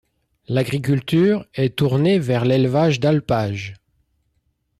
[0.47, 3.75] L'agriculture est tournée vers l'élevage d'alpage.